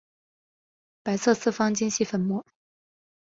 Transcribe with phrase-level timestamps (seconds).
[1.03, 2.43] 白色四方晶系粉末。